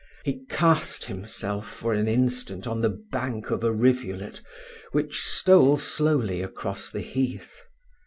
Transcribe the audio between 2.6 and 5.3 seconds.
on the bank of a rivulet, which